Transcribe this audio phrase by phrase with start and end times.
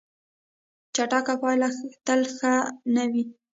[0.95, 1.69] چټک پایله
[2.05, 2.53] تل ښه
[2.95, 3.23] نه وي.